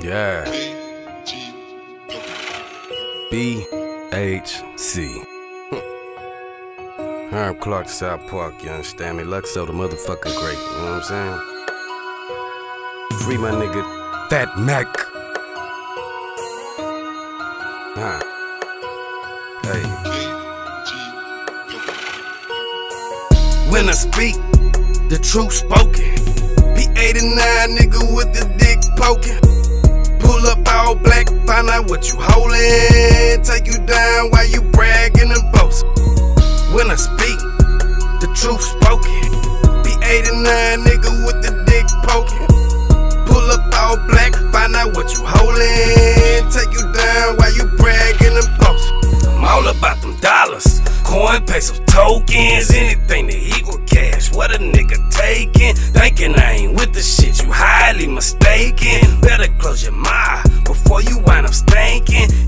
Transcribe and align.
Yeah. 0.00 0.44
BHC. 3.32 5.24
Herb 7.30 7.56
hmm. 7.56 7.60
Clark, 7.60 7.88
South 7.88 8.24
Park, 8.28 8.62
you 8.62 8.70
understand 8.70 9.18
me? 9.18 9.24
Luckzo, 9.24 9.66
the 9.66 9.72
motherfucking 9.72 10.34
great, 10.38 10.56
you 10.56 10.64
know 10.78 10.92
what 10.94 11.02
I'm 11.02 11.02
saying? 11.02 11.38
Free 13.22 13.38
my 13.38 13.50
nigga, 13.50 13.82
Fat 14.30 14.56
Mac. 14.56 14.86
Nah. 17.96 18.20
Hey. 19.64 19.82
When 23.70 23.88
I 23.88 23.92
speak, 23.92 24.36
the 25.10 25.18
truth 25.20 25.52
spoken. 25.52 26.14
P89 26.76 27.76
nigga 27.76 28.16
with 28.16 28.32
the 28.32 28.44
dick 28.58 28.78
poking. 28.96 29.47
Black, 31.02 31.28
find 31.46 31.68
out 31.68 31.88
what 31.88 32.08
you 32.08 32.16
holdin'. 32.18 33.44
Take 33.44 33.66
you 33.66 33.78
down 33.86 34.30
while 34.30 34.46
you 34.46 34.62
bragging 34.72 35.30
and 35.30 35.52
boasting. 35.52 35.88
When 36.74 36.90
I 36.90 36.96
speak, 36.96 37.38
the 38.20 38.28
truth 38.34 38.62
spoken. 38.62 39.30
P89 39.84 40.84
nigga 40.84 41.10
with 41.26 41.38
the 41.42 41.52
dick 41.66 41.86
poking. 42.06 42.46
Pull 43.26 43.50
up 43.50 43.62
all 43.74 43.96
black, 44.08 44.34
find 44.52 44.74
out 44.76 44.96
what 44.96 45.12
you 45.14 45.24
holdin'. 45.24 46.52
Take 46.52 46.72
you 46.72 46.84
down 46.92 47.36
while 47.36 47.54
you 47.54 47.64
bragging 47.76 48.36
and 48.36 48.50
boasting. 48.58 49.28
I'm 49.28 49.44
all 49.44 49.68
about 49.68 50.00
them 50.02 50.16
dollars. 50.20 50.80
Coin, 51.04 51.44
pesos, 51.46 51.80
tokens, 51.86 52.70
anything 52.70 53.26
that 53.28 53.58
equal 53.58 53.78
cash. 53.86 54.32
What 54.34 54.54
a 54.54 54.58
nigga 54.58 54.98
taking. 55.10 55.74
Thinking 55.74 56.34
I 56.34 56.52
ain't 56.52 56.67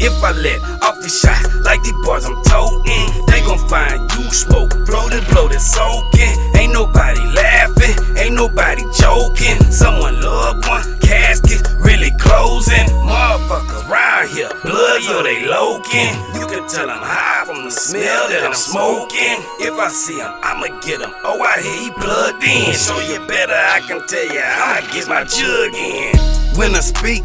If 0.00 0.24
I 0.24 0.32
let 0.32 0.60
off 0.80 0.96
the 1.02 1.08
shots 1.08 1.54
like 1.60 1.82
these 1.82 1.92
boys 2.04 2.24
I'm 2.24 2.40
toting, 2.44 3.26
they 3.28 3.44
gon' 3.44 3.60
find 3.68 4.00
you 4.16 4.24
smoke, 4.32 4.72
floating, 4.88 5.20
bloated, 5.28 5.60
soaking. 5.60 6.32
Ain't 6.56 6.72
nobody 6.72 7.20
laughing, 7.36 7.92
ain't 8.16 8.34
nobody 8.34 8.80
joking. 8.96 9.60
Someone 9.70 10.18
loved 10.20 10.66
one, 10.66 10.82
casket 11.00 11.60
really 11.84 12.12
closing. 12.16 12.88
Motherfuckers 13.04 13.84
round 13.92 14.30
here, 14.30 14.48
blood, 14.64 15.04
yo, 15.04 15.22
they 15.22 15.44
loking. 15.44 16.16
You 16.32 16.48
can 16.48 16.64
tell 16.66 16.88
I'm 16.88 17.04
high 17.04 17.44
from 17.44 17.64
the 17.64 17.70
smell 17.70 18.28
that 18.32 18.40
I'm 18.42 18.54
smoking. 18.54 19.36
If 19.60 19.76
I 19.76 19.88
see 19.88 20.16
him, 20.16 20.32
I'ma 20.40 20.80
get 20.80 21.02
him. 21.02 21.12
Oh, 21.24 21.44
I 21.44 21.60
hear 21.60 21.76
he 21.76 21.90
plugged 21.92 22.42
in. 22.42 22.72
So 22.72 22.96
you 23.00 23.20
better, 23.28 23.52
I 23.52 23.80
can 23.84 24.00
tell 24.08 24.24
you, 24.24 24.40
I'ma 24.40 24.80
get 24.96 25.08
my 25.08 25.24
jug 25.28 25.74
in. 25.76 26.16
When 26.56 26.74
I 26.74 26.80
speak, 26.80 27.22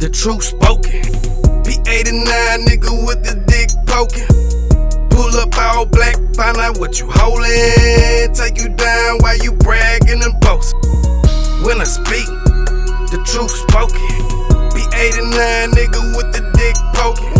the 0.00 0.10
truth 0.12 0.44
spoken. 0.44 1.23
P89 2.14 2.66
nigga 2.66 3.06
with 3.06 3.24
the 3.24 3.34
dick 3.50 3.70
poking. 3.90 4.22
Pull 5.10 5.34
up 5.34 5.50
all 5.58 5.84
black, 5.84 6.14
find 6.36 6.56
out 6.58 6.78
what 6.78 7.00
you 7.00 7.06
holdin'. 7.06 8.32
Take 8.32 8.58
you 8.62 8.68
down 8.68 9.18
while 9.18 9.36
you 9.38 9.50
bragging 9.50 10.22
and 10.22 10.38
boasting. 10.38 10.78
When 11.66 11.80
I 11.80 11.84
speak, 11.84 12.26
the 13.10 13.18
truth 13.26 13.50
spoken. 13.50 13.98
P89 14.70 15.74
nigga 15.74 16.14
with 16.14 16.30
the 16.30 16.46
dick 16.54 16.76
poking. 16.94 17.34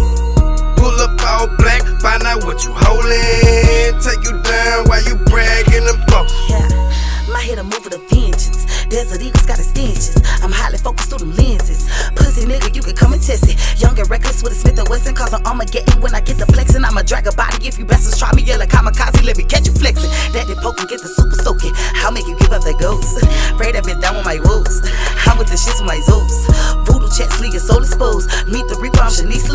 Pull 0.75 0.98
up 0.98 1.22
all 1.22 1.47
black, 1.56 1.83
find 2.02 2.25
out 2.25 2.42
what 2.42 2.64
you 2.64 2.72
holdin'. 2.75 4.02
Take 4.02 4.25
you 4.27 4.42
down 4.42 4.89
while 4.91 5.05
you 5.06 5.14
bragging 5.30 5.86
and 5.86 6.06
boasting. 6.11 6.50
Yeah. 6.50 7.30
My 7.30 7.41
head 7.41 7.58
a 7.58 7.62
move 7.62 7.84
with 7.84 7.95
a 7.95 8.02
vengeance. 8.11 8.67
Desert 8.86 9.22
Eagles 9.22 9.47
got 9.47 9.58
extensions. 9.58 10.19
I'm 10.42 10.52
highly 10.52 10.78
focused 10.78 11.11
through 11.11 11.19
them 11.19 11.34
lenses. 11.36 11.89
Pussy 12.17 12.47
nigga, 12.47 12.75
you 12.75 12.83
can 12.83 12.95
reckless 14.15 14.45
with 14.45 14.53
a 14.53 14.55
Smith 14.55 14.79
and 14.79 14.89
Wesson, 14.89 15.12
cause 15.12 15.34
I'm 15.34 15.45
Armageddon 15.45 16.01
when 16.01 16.15
I 16.15 16.20
get 16.20 16.39
the 16.39 16.47
flexing. 16.47 16.84
I'ma 16.84 17.03
drag 17.03 17.27
a 17.27 17.33
body 17.33 17.67
if 17.67 17.80
you 17.80 17.85
bastards 17.85 18.17
try 18.17 18.33
me. 18.33 18.42
Yeah, 18.42 18.58
like 18.58 18.70
kamikaze, 18.70 19.25
let 19.25 19.36
me 19.36 19.42
catch 19.42 19.67
you 19.67 19.75
flexing. 19.75 20.11
That 20.30 20.47
did 20.47 20.58
poke 20.58 20.79
and 20.79 20.89
get 20.89 21.02
the 21.02 21.08
super 21.08 21.35
soaking. 21.42 21.75
I'll 21.98 22.13
make 22.13 22.27
you 22.29 22.39
give 22.39 22.53
up 22.53 22.63
that 22.63 22.79
ghost. 22.79 23.19
Pray 23.58 23.73
that 23.73 23.83
been 23.83 23.98
down 23.98 24.14
with 24.14 24.24
my 24.24 24.39
woes. 24.39 24.86
I'm 25.27 25.36
with 25.36 25.51
the 25.51 25.58
shits 25.58 25.83
with 25.83 25.91
my 25.91 25.98
zoos. 25.98 26.43
Leave 27.14 27.55
your 27.55 27.63
soul 27.63 27.79
exposed. 27.79 28.27
Meet 28.51 28.67
the 28.67 28.75
reaper, 28.83 28.98
I'm 28.98 29.07
Shanice. 29.07 29.47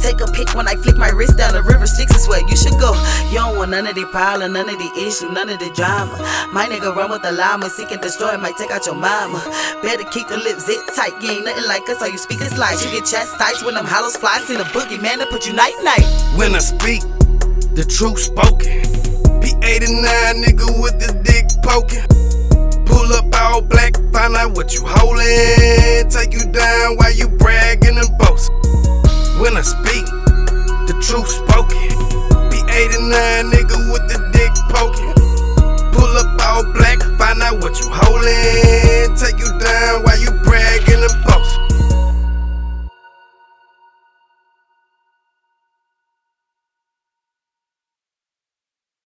Take 0.00 0.24
a 0.24 0.26
pic 0.32 0.54
when 0.54 0.66
I 0.66 0.74
flick 0.74 0.96
my 0.96 1.10
wrist 1.10 1.36
down 1.36 1.52
the 1.52 1.60
river. 1.60 1.86
Sticks 1.86 2.16
is 2.16 2.26
where 2.28 2.40
you 2.48 2.56
should 2.56 2.80
go. 2.80 2.96
You 3.28 3.44
don't 3.44 3.58
want 3.58 3.72
none 3.72 3.86
of 3.86 3.94
the 3.94 4.06
problem, 4.08 4.54
none 4.54 4.70
of 4.70 4.78
the 4.78 4.90
issue, 4.96 5.28
none 5.28 5.50
of 5.50 5.58
the 5.58 5.68
drama. 5.76 6.16
My 6.50 6.64
nigga 6.64 6.96
run 6.96 7.10
with 7.10 7.20
the 7.20 7.32
llama, 7.32 7.68
seek 7.68 7.92
and 7.92 8.00
destroy, 8.00 8.38
might 8.38 8.56
take 8.56 8.70
out 8.70 8.86
your 8.86 8.94
mama. 8.94 9.36
Better 9.82 10.04
keep 10.08 10.28
the 10.28 10.38
lips 10.38 10.64
zit 10.64 10.80
tight, 10.96 11.12
you 11.20 11.28
ain't 11.28 11.44
nothing 11.44 11.68
like 11.68 11.84
us, 11.90 12.00
all 12.00 12.08
you 12.08 12.16
speak 12.16 12.40
is 12.40 12.56
lies. 12.56 12.82
You 12.82 12.90
get 12.90 13.04
chastised 13.04 13.66
when 13.66 13.74
them 13.74 13.84
hollows 13.84 14.16
fly, 14.16 14.40
send 14.40 14.62
a 14.62 14.64
boogie 14.72 15.00
man 15.00 15.18
to 15.18 15.26
put 15.26 15.46
you 15.46 15.52
night 15.52 15.76
night. 15.84 16.08
When 16.36 16.54
I 16.54 16.60
speak, 16.64 17.02
the 17.76 17.84
truth 17.84 18.18
spoken. 18.18 18.80
P89 19.44 20.40
nigga 20.40 20.72
with 20.80 20.96
the 21.04 21.12
dick 21.20 21.52
poking. 21.60 22.08
Pull 22.88 23.12
up 23.12 23.28
all 23.36 23.60
black, 23.60 23.92
find 24.10 24.34
out 24.36 24.56
what 24.56 24.72
you 24.72 24.80
holdin'. 24.80 25.83
Spoken. 31.74 32.50
P89 32.50 33.52
nigga 33.52 33.78
with 33.92 34.04
the 34.08 34.18
dick 34.32 34.52
poking. 34.70 35.14
Pull 35.92 36.16
up 36.16 36.40
all 36.42 36.64
black, 36.72 37.00
find 37.18 37.42
out 37.42 37.60
what 37.62 37.73